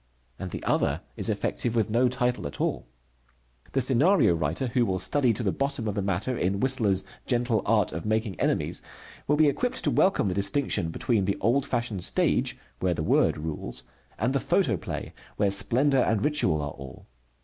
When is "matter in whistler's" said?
6.01-7.03